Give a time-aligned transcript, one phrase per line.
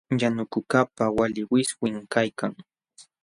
[0.21, 2.53] Yanukuqkaqpa walin wiswim kaykan.